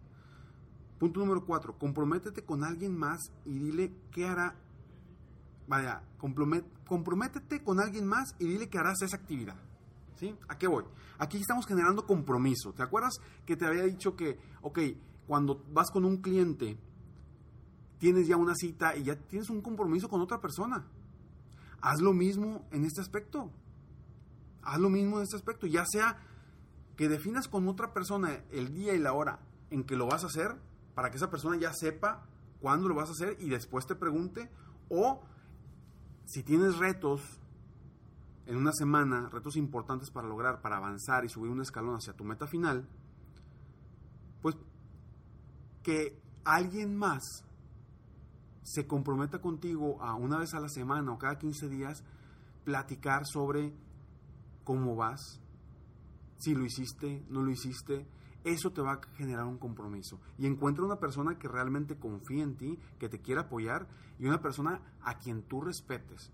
Punto 1.00 1.20
número 1.20 1.44
4. 1.44 1.78
Comprométete 1.78 2.46
con 2.46 2.64
alguien 2.64 2.96
más 2.98 3.20
y 3.46 3.58
dile 3.58 3.92
qué 4.12 4.26
hará. 4.28 4.56
Vaya, 5.68 6.04
comprométete 6.18 7.64
con 7.64 7.80
alguien 7.80 8.06
más 8.06 8.36
y 8.40 8.46
dile 8.46 8.70
que 8.70 8.78
harás 8.78 9.02
esa 9.02 9.18
actividad. 9.18 9.56
¿Sí? 10.16 10.36
¿A 10.48 10.58
qué 10.58 10.68
voy? 10.68 10.86
Aquí 11.18 11.38
estamos 11.38 11.66
generando 11.66 12.06
compromiso. 12.06 12.74
¿Te 12.74 12.84
acuerdas 12.84 13.20
que 13.46 13.58
te 13.58 13.66
había 13.66 13.84
dicho 13.84 14.16
que, 14.16 14.38
ok, 14.62 14.80
cuando 15.28 15.64
vas 15.74 15.90
con 15.92 16.06
un 16.06 16.22
cliente, 16.22 16.78
tienes 18.00 18.28
ya 18.28 18.38
una 18.38 18.56
cita 18.56 18.96
y 18.96 19.04
ya 19.04 19.16
tienes 19.16 19.50
un 19.50 19.62
compromiso 19.62 20.10
con 20.10 20.22
otra 20.22 20.40
persona? 20.40 20.86
Haz 21.82 22.02
lo 22.02 22.14
mismo 22.14 22.66
en 22.72 22.86
este 22.86 23.02
aspecto. 23.02 23.52
Haz 24.62 24.80
lo 24.80 24.90
mismo 24.90 25.18
en 25.18 25.24
este 25.24 25.36
aspecto. 25.36 25.68
Ya 25.68 25.86
sea 25.86 26.18
que 26.96 27.10
definas 27.10 27.48
con 27.48 27.68
otra 27.68 27.94
persona 27.94 28.44
el 28.52 28.74
día 28.74 28.94
y 28.94 29.00
la 29.00 29.14
hora 29.14 29.40
en 29.70 29.84
que 29.84 29.96
lo 29.96 30.08
vas 30.08 30.24
a 30.24 30.28
hacer, 30.28 30.56
para 30.96 31.10
que 31.10 31.18
esa 31.18 31.30
persona 31.30 31.58
ya 31.58 31.74
sepa 31.74 32.26
cuándo 32.62 32.88
lo 32.88 32.96
vas 32.96 33.10
a 33.10 33.14
hacer 33.14 33.38
y 33.40 33.50
después 33.50 33.86
te 33.86 33.96
pregunte, 33.96 34.50
o 34.90 35.22
si 36.26 36.44
tienes 36.44 36.78
retos 36.78 37.22
en 38.46 38.58
una 38.58 38.72
semana, 38.72 39.30
retos 39.30 39.56
importantes 39.56 40.12
para 40.12 40.28
lograr, 40.28 40.62
para 40.62 40.78
avanzar 40.78 41.26
y 41.26 41.30
subir 41.30 41.52
un 41.52 41.62
escalón 41.62 41.96
hacia 41.96 42.14
tu 42.14 42.24
meta 42.24 42.48
final, 42.48 42.88
pues 44.42 44.56
que 45.82 46.22
alguien 46.44 46.96
más 46.96 47.44
se 48.74 48.88
comprometa 48.88 49.40
contigo 49.40 50.02
a 50.02 50.16
una 50.16 50.40
vez 50.40 50.56
a 50.56 50.60
la 50.60 50.68
semana 50.68 51.12
o 51.12 51.20
cada 51.20 51.38
15 51.38 51.70
días 51.70 52.04
platicar 52.64 53.28
sobre 53.28 53.72
cómo 54.64 54.96
vas, 54.96 55.40
si 56.38 56.56
lo 56.56 56.66
hiciste, 56.66 57.24
no 57.30 57.44
lo 57.44 57.52
hiciste, 57.52 58.08
eso 58.44 58.72
te 58.72 58.82
va 58.82 58.94
a 58.94 59.02
generar 59.16 59.46
un 59.46 59.60
compromiso. 59.60 60.20
Y 60.40 60.48
encuentra 60.48 60.84
una 60.84 61.00
persona 61.00 61.38
que 61.38 61.48
realmente 61.48 62.00
confíe 62.00 62.42
en 62.42 62.56
ti, 62.58 62.80
que 62.98 63.10
te 63.10 63.22
quiera 63.22 63.42
apoyar 63.42 63.88
y 64.18 64.26
una 64.26 64.42
persona 64.42 64.82
a 65.04 65.20
quien 65.20 65.44
tú 65.44 65.62
respetes. 65.62 66.32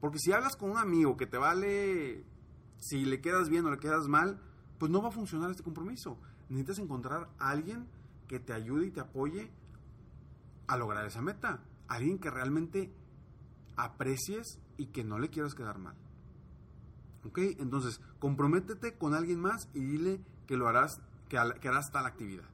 Porque 0.00 0.18
si 0.18 0.32
hablas 0.32 0.56
con 0.56 0.70
un 0.70 0.76
amigo 0.76 1.16
que 1.16 1.26
te 1.26 1.38
vale 1.38 2.26
si 2.76 3.06
le 3.06 3.22
quedas 3.22 3.48
bien 3.48 3.64
o 3.64 3.70
le 3.70 3.78
quedas 3.78 4.06
mal, 4.06 4.38
pues 4.78 4.92
no 4.92 5.00
va 5.00 5.08
a 5.08 5.12
funcionar 5.12 5.50
este 5.50 5.62
compromiso. 5.62 6.18
Necesitas 6.50 6.80
encontrar 6.80 7.30
a 7.38 7.48
alguien 7.48 7.88
que 8.28 8.38
te 8.38 8.52
ayude 8.52 8.88
y 8.88 8.90
te 8.90 9.00
apoye 9.00 9.50
a 10.66 10.76
lograr 10.76 11.06
esa 11.06 11.22
meta. 11.22 11.62
Alguien 11.88 12.18
que 12.18 12.30
realmente 12.30 12.92
aprecies 13.76 14.58
y 14.76 14.86
que 14.86 15.04
no 15.04 15.18
le 15.18 15.30
quieras 15.30 15.54
quedar 15.54 15.78
mal. 15.78 15.96
¿Ok? 17.24 17.38
Entonces, 17.58 18.00
comprométete 18.18 18.96
con 18.96 19.14
alguien 19.14 19.40
más 19.40 19.68
y 19.74 19.80
dile 19.80 20.20
que 20.46 20.56
lo 20.56 20.68
harás 20.68 21.00
que, 21.28 21.38
harás 21.38 21.90
tal 21.90 22.06
actividad. 22.06 22.44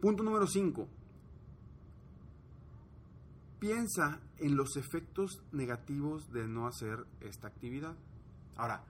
Punto 0.00 0.22
número 0.22 0.46
5. 0.46 0.88
Piensa 3.58 4.20
en 4.38 4.56
los 4.56 4.76
efectos 4.76 5.42
negativos 5.52 6.32
de 6.32 6.48
no 6.48 6.66
hacer 6.66 7.06
esta 7.20 7.48
actividad. 7.48 7.94
Ahora, 8.56 8.84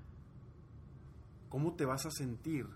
¿cómo 1.51 1.75
te 1.75 1.85
vas 1.85 2.07
a 2.07 2.11
sentir 2.11 2.67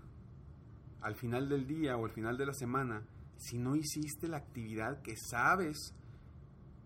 al 1.01 1.15
final 1.15 1.49
del 1.49 1.67
día 1.67 1.97
o 1.97 2.05
al 2.05 2.11
final 2.11 2.37
de 2.37 2.47
la 2.47 2.53
semana 2.53 3.03
si 3.37 3.59
no 3.59 3.77
hiciste 3.77 4.29
la 4.29 4.39
actividad 4.39 5.03
que 5.03 5.17
sabes 5.17 5.95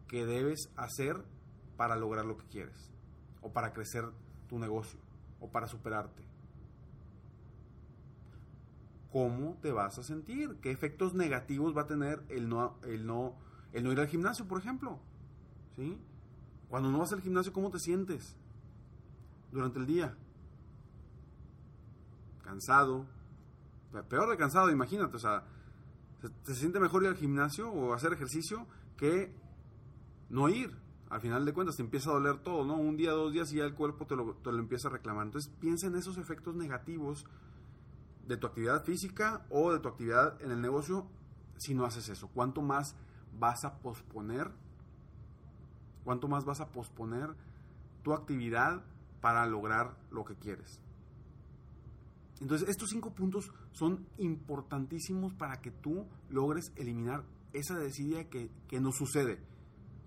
que 0.08 0.24
debes 0.26 0.70
hacer 0.76 1.24
para 1.76 1.96
lograr 1.96 2.24
lo 2.24 2.36
que 2.36 2.46
quieres? 2.46 2.90
O 3.40 3.52
para 3.52 3.72
crecer 3.72 4.04
tu 4.48 4.58
negocio, 4.58 5.00
o 5.40 5.50
para 5.50 5.66
superarte 5.66 6.30
cómo 9.12 9.56
te 9.60 9.72
vas 9.72 9.98
a 9.98 10.02
sentir, 10.02 10.56
qué 10.60 10.70
efectos 10.70 11.14
negativos 11.14 11.76
va 11.76 11.82
a 11.82 11.86
tener 11.86 12.22
el 12.28 12.48
no, 12.48 12.76
el 12.82 13.06
no, 13.06 13.34
el 13.72 13.84
no 13.84 13.92
ir 13.92 14.00
al 14.00 14.08
gimnasio, 14.08 14.46
por 14.46 14.58
ejemplo. 14.58 15.00
¿Sí? 15.76 15.98
Cuando 16.68 16.90
no 16.90 16.98
vas 16.98 17.12
al 17.12 17.20
gimnasio, 17.20 17.52
¿cómo 17.52 17.70
te 17.70 17.78
sientes 17.78 18.36
durante 19.50 19.80
el 19.80 19.86
día? 19.86 20.16
Cansado, 22.42 23.06
peor 24.08 24.30
de 24.30 24.36
cansado, 24.36 24.70
imagínate, 24.70 25.16
o 25.16 25.20
sea, 25.20 25.44
se, 26.44 26.54
siente 26.54 26.80
mejor 26.80 27.02
ir 27.02 27.08
al 27.08 27.16
gimnasio 27.16 27.70
o 27.70 27.94
hacer 27.94 28.12
ejercicio 28.12 28.66
que 28.96 29.34
no 30.28 30.48
ir. 30.48 30.76
Al 31.08 31.20
final 31.20 31.44
de 31.44 31.52
cuentas 31.52 31.76
te 31.76 31.82
empieza 31.82 32.10
a 32.10 32.14
doler 32.14 32.38
todo, 32.38 32.64
¿no? 32.64 32.76
Un 32.76 32.96
día, 32.96 33.10
dos 33.10 33.32
días 33.32 33.52
y 33.52 33.56
ya 33.56 33.64
el 33.64 33.74
cuerpo 33.74 34.06
te 34.06 34.14
lo, 34.14 34.34
te 34.34 34.52
lo 34.52 34.58
empieza 34.58 34.88
a 34.88 34.92
reclamar. 34.92 35.26
Entonces 35.26 35.52
piensa 35.60 35.88
en 35.88 35.96
esos 35.96 36.18
efectos 36.18 36.54
negativos 36.54 37.26
de 38.26 38.36
tu 38.36 38.46
actividad 38.46 38.84
física 38.84 39.44
o 39.50 39.72
de 39.72 39.80
tu 39.80 39.88
actividad 39.88 40.40
en 40.40 40.52
el 40.52 40.60
negocio 40.60 41.08
si 41.60 41.74
no 41.74 41.84
haces 41.84 42.08
eso? 42.08 42.28
¿Cuánto 42.28 42.62
más 42.62 42.96
vas 43.38 43.64
a 43.64 43.78
posponer? 43.78 44.50
¿Cuánto 46.04 46.26
más 46.26 46.44
vas 46.44 46.60
a 46.60 46.68
posponer 46.68 47.34
tu 48.02 48.14
actividad 48.14 48.82
para 49.20 49.46
lograr 49.46 49.96
lo 50.10 50.24
que 50.24 50.36
quieres? 50.36 50.80
Entonces, 52.40 52.68
estos 52.68 52.90
cinco 52.90 53.14
puntos 53.14 53.50
son 53.72 54.06
importantísimos 54.18 55.34
para 55.34 55.60
que 55.60 55.70
tú 55.70 56.06
logres 56.30 56.72
eliminar 56.76 57.24
esa 57.52 57.78
desidia 57.78 58.28
que, 58.28 58.50
que 58.66 58.80
nos 58.80 58.96
sucede. 58.96 59.42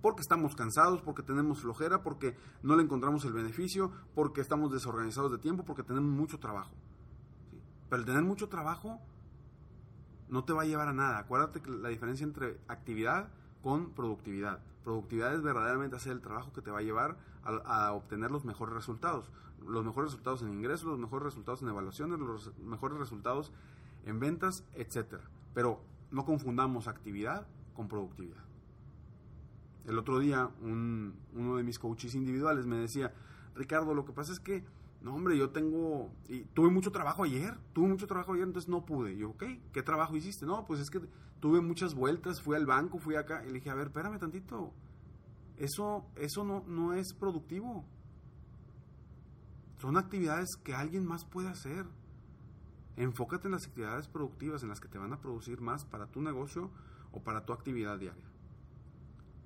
Porque 0.01 0.21
estamos 0.21 0.55
cansados, 0.55 1.01
porque 1.01 1.23
tenemos 1.23 1.61
flojera, 1.61 2.01
porque 2.01 2.35
no 2.63 2.75
le 2.75 2.83
encontramos 2.83 3.23
el 3.25 3.33
beneficio, 3.33 3.91
porque 4.15 4.41
estamos 4.41 4.71
desorganizados 4.71 5.31
de 5.31 5.37
tiempo, 5.37 5.63
porque 5.63 5.83
tenemos 5.83 6.11
mucho 6.11 6.39
trabajo. 6.39 6.73
Pero 7.89 8.01
el 8.01 8.05
tener 8.05 8.23
mucho 8.23 8.49
trabajo 8.49 8.99
no 10.29 10.43
te 10.43 10.51
va 10.53 10.63
a 10.63 10.65
llevar 10.65 10.87
a 10.87 10.93
nada. 10.93 11.19
Acuérdate 11.19 11.61
que 11.61 11.69
la 11.69 11.89
diferencia 11.89 12.23
entre 12.23 12.59
actividad 12.67 13.29
con 13.63 13.91
productividad. 13.91 14.59
Productividad 14.83 15.33
es 15.33 15.41
verdaderamente 15.41 15.95
hacer 15.95 16.11
el 16.11 16.21
trabajo 16.21 16.51
que 16.53 16.61
te 16.61 16.69
va 16.69 16.79
a 16.79 16.83
llevar 16.83 17.17
a, 17.43 17.93
obtener 17.93 18.29
los 18.29 18.45
mejores 18.45 18.75
resultados. 18.75 19.31
Los 19.65 19.85
mejores 19.85 20.11
resultados 20.11 20.41
en 20.41 20.49
ingresos, 20.49 20.85
los 20.85 20.99
mejores 20.99 21.23
resultados 21.23 21.61
en 21.61 21.69
evaluaciones, 21.69 22.19
los 22.19 22.55
mejores 22.59 22.97
resultados 22.97 23.51
en 24.05 24.19
ventas, 24.19 24.65
etc. 24.75 25.15
Pero 25.53 25.81
no 26.11 26.25
confundamos 26.25 26.87
actividad 26.87 27.47
con 27.73 27.87
productividad. 27.87 28.43
El 29.87 29.97
otro 29.97 30.19
día 30.19 30.49
uno 30.61 31.57
de 31.57 31.63
mis 31.63 31.79
coaches 31.79 32.13
individuales 32.15 32.65
me 32.65 32.77
decía, 32.77 33.13
Ricardo, 33.55 33.93
lo 33.93 34.05
que 34.05 34.11
pasa 34.11 34.33
es 34.33 34.39
que, 34.39 34.63
no, 35.03 35.15
hombre, 35.15 35.37
yo 35.37 35.49
tengo, 35.49 36.13
y 36.29 36.45
tuve 36.45 36.69
mucho 36.69 36.89
trabajo 36.91 37.25
ayer, 37.25 37.57
tuve 37.73 37.89
mucho 37.89 38.07
trabajo 38.07 38.33
ayer, 38.33 38.47
entonces 38.47 38.69
no 38.69 38.85
pude. 38.85 39.17
Yo, 39.17 39.31
ok, 39.31 39.43
¿qué 39.73 39.83
trabajo 39.83 40.15
hiciste? 40.15 40.45
No, 40.45 40.65
pues 40.65 40.79
es 40.79 40.89
que 40.89 41.01
tuve 41.41 41.59
muchas 41.59 41.93
vueltas, 41.93 42.41
fui 42.41 42.55
al 42.55 42.65
banco, 42.65 42.99
fui 42.99 43.15
acá, 43.15 43.43
y 43.43 43.47
le 43.47 43.53
dije, 43.55 43.69
a 43.69 43.75
ver, 43.75 43.87
espérame 43.87 44.17
tantito, 44.17 44.73
eso, 45.57 46.05
eso 46.15 46.45
no, 46.45 46.63
no 46.67 46.93
es 46.93 47.13
productivo. 47.13 47.83
Son 49.79 49.97
actividades 49.97 50.55
que 50.63 50.73
alguien 50.73 51.05
más 51.05 51.25
puede 51.25 51.49
hacer. 51.49 51.85
Enfócate 52.95 53.49
en 53.49 53.53
las 53.53 53.67
actividades 53.67 54.07
productivas, 54.07 54.63
en 54.63 54.69
las 54.69 54.79
que 54.79 54.87
te 54.87 54.97
van 54.97 55.11
a 55.11 55.19
producir 55.19 55.59
más 55.59 55.83
para 55.83 56.07
tu 56.07 56.21
negocio 56.21 56.71
o 57.11 57.21
para 57.21 57.43
tu 57.43 57.51
actividad 57.51 57.99
diaria. 57.99 58.25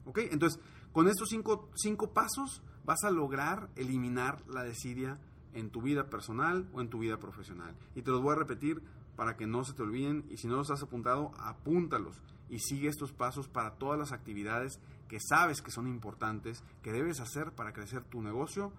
¿Ok? 0.05 0.19
Entonces, 0.29 0.61
con 0.91 1.07
estos 1.07 1.29
cinco, 1.29 1.71
cinco 1.75 2.13
pasos 2.13 2.61
vas 2.85 3.03
a 3.03 3.09
lograr 3.09 3.69
eliminar 3.75 4.43
la 4.47 4.63
desidia 4.63 5.19
en 5.53 5.69
tu 5.69 5.81
vida 5.81 6.09
personal 6.09 6.69
o 6.73 6.81
en 6.81 6.89
tu 6.89 6.99
vida 6.99 7.17
profesional. 7.17 7.75
Y 7.95 8.01
te 8.01 8.11
los 8.11 8.21
voy 8.21 8.33
a 8.33 8.39
repetir 8.39 8.81
para 9.15 9.35
que 9.35 9.47
no 9.47 9.63
se 9.63 9.73
te 9.73 9.83
olviden 9.83 10.25
y 10.29 10.37
si 10.37 10.47
no 10.47 10.55
los 10.55 10.69
has 10.71 10.83
apuntado, 10.83 11.31
apúntalos 11.39 12.21
y 12.49 12.59
sigue 12.59 12.87
estos 12.87 13.11
pasos 13.11 13.47
para 13.47 13.75
todas 13.75 13.99
las 13.99 14.11
actividades 14.11 14.79
que 15.07 15.19
sabes 15.19 15.61
que 15.61 15.71
son 15.71 15.87
importantes, 15.87 16.63
que 16.81 16.91
debes 16.91 17.19
hacer 17.19 17.51
para 17.53 17.73
crecer 17.73 18.03
tu 18.03 18.21
negocio 18.21 18.71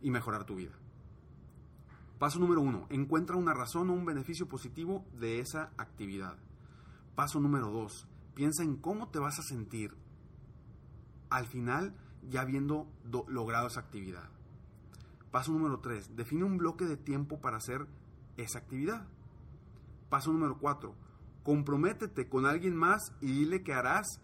y 0.00 0.10
mejorar 0.10 0.44
tu 0.44 0.56
vida. 0.56 0.72
Paso 2.18 2.38
número 2.38 2.60
uno, 2.60 2.86
encuentra 2.90 3.36
una 3.36 3.54
razón 3.54 3.90
o 3.90 3.94
un 3.94 4.04
beneficio 4.04 4.46
positivo 4.48 5.04
de 5.18 5.40
esa 5.40 5.72
actividad. 5.76 6.36
Paso 7.16 7.40
número 7.40 7.70
dos, 7.70 8.06
piensa 8.34 8.62
en 8.62 8.76
cómo 8.76 9.08
te 9.08 9.18
vas 9.18 9.38
a 9.38 9.42
sentir 9.42 9.96
al 11.30 11.46
final 11.46 11.94
ya 12.28 12.42
habiendo 12.42 12.86
logrado 13.28 13.66
esa 13.66 13.80
actividad. 13.80 14.28
Paso 15.32 15.50
número 15.50 15.80
3. 15.80 16.14
Define 16.14 16.44
un 16.44 16.58
bloque 16.58 16.84
de 16.84 16.96
tiempo 16.96 17.40
para 17.40 17.56
hacer 17.56 17.86
esa 18.36 18.58
actividad. 18.58 19.08
Paso 20.10 20.30
número 20.30 20.58
4. 20.58 20.94
Comprométete 21.42 22.28
con 22.28 22.46
alguien 22.46 22.76
más 22.76 23.12
y 23.20 23.26
dile 23.26 23.64
que 23.64 23.72
harás 23.72 24.20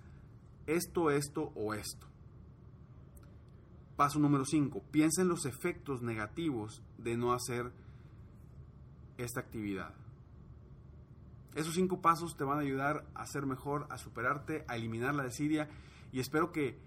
esto, 0.66 1.10
esto 1.10 1.50
o 1.56 1.72
esto. 1.72 2.06
Paso 3.96 4.20
número 4.20 4.44
5. 4.44 4.84
Piensa 4.90 5.22
en 5.22 5.28
los 5.28 5.46
efectos 5.46 6.02
negativos 6.02 6.82
de 6.98 7.16
no 7.16 7.32
hacer 7.32 7.72
esta 9.16 9.40
actividad. 9.40 9.94
Esos 11.54 11.74
cinco 11.74 12.00
pasos 12.00 12.36
te 12.36 12.44
van 12.44 12.58
a 12.58 12.62
ayudar 12.62 13.04
a 13.14 13.26
ser 13.26 13.46
mejor, 13.46 13.86
a 13.90 13.98
superarte, 13.98 14.64
a 14.68 14.76
eliminar 14.76 15.14
la 15.14 15.24
desidia 15.24 15.68
y 16.12 16.20
espero 16.20 16.52
que 16.52 16.78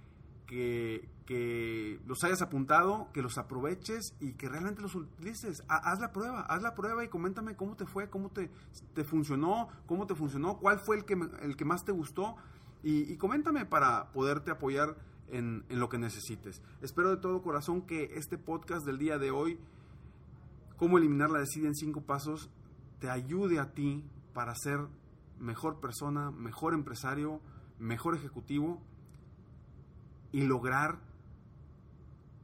que, 0.51 1.99
los 2.05 2.23
hayas 2.23 2.41
apuntado, 2.41 3.07
que 3.13 3.21
los 3.21 3.37
aproveches 3.37 4.15
y 4.19 4.33
que 4.33 4.49
realmente 4.49 4.81
los 4.81 4.95
utilices. 4.95 5.63
Haz 5.69 5.99
la 5.99 6.11
prueba, 6.11 6.41
haz 6.41 6.61
la 6.61 6.75
prueba 6.75 7.05
y 7.05 7.07
coméntame 7.07 7.55
cómo 7.55 7.75
te 7.77 7.85
fue, 7.85 8.09
cómo 8.09 8.29
te, 8.29 8.51
te 8.93 9.03
funcionó, 9.05 9.69
cómo 9.85 10.07
te 10.07 10.15
funcionó, 10.15 10.57
cuál 10.57 10.79
fue 10.79 10.97
el 10.97 11.05
que, 11.05 11.17
el 11.41 11.55
que 11.55 11.63
más 11.65 11.85
te 11.85 11.93
gustó 11.93 12.35
y, 12.83 13.15
coméntame 13.17 13.65
para 13.65 14.11
poderte 14.11 14.51
apoyar 14.51 14.97
en, 15.29 15.63
lo 15.69 15.87
que 15.87 15.97
necesites. 15.97 16.61
Espero 16.81 17.11
de 17.11 17.17
todo 17.17 17.41
corazón 17.41 17.83
que 17.83 18.11
este 18.15 18.37
podcast 18.37 18.85
del 18.85 18.97
día 18.97 19.17
de 19.17 19.31
hoy, 19.31 19.57
cómo 20.75 20.97
eliminar 20.97 21.29
la 21.29 21.39
desidia 21.39 21.69
en 21.69 21.75
cinco 21.75 22.01
pasos, 22.01 22.49
te 22.99 23.09
ayude 23.09 23.59
a 23.59 23.73
ti 23.73 24.03
para 24.33 24.53
ser 24.55 24.79
mejor 25.39 25.79
persona, 25.79 26.31
mejor 26.31 26.73
empresario, 26.73 27.39
mejor 27.79 28.15
ejecutivo 28.15 28.81
y 30.31 30.41
lograr 30.41 30.99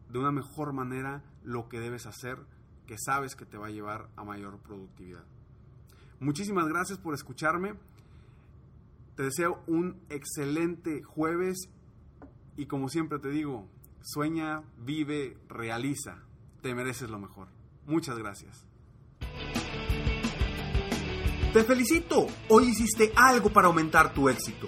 de 0.09 0.19
una 0.19 0.31
mejor 0.31 0.73
manera 0.73 1.23
lo 1.43 1.69
que 1.69 1.79
debes 1.79 2.05
hacer, 2.05 2.39
que 2.85 2.97
sabes 2.97 3.35
que 3.35 3.45
te 3.45 3.57
va 3.57 3.67
a 3.67 3.71
llevar 3.71 4.09
a 4.15 4.23
mayor 4.23 4.59
productividad. 4.59 5.23
Muchísimas 6.19 6.67
gracias 6.67 6.97
por 6.97 7.13
escucharme. 7.13 7.73
Te 9.15 9.23
deseo 9.23 9.63
un 9.67 10.01
excelente 10.09 11.03
jueves 11.03 11.69
y 12.55 12.65
como 12.65 12.89
siempre 12.89 13.19
te 13.19 13.29
digo, 13.29 13.67
sueña, 14.01 14.63
vive, 14.77 15.37
realiza. 15.47 16.23
Te 16.61 16.73
mereces 16.73 17.09
lo 17.09 17.19
mejor. 17.19 17.49
Muchas 17.85 18.17
gracias. 18.17 18.65
Te 21.53 21.63
felicito. 21.63 22.27
Hoy 22.49 22.65
hiciste 22.65 23.11
algo 23.15 23.49
para 23.51 23.67
aumentar 23.67 24.13
tu 24.13 24.29
éxito. 24.29 24.67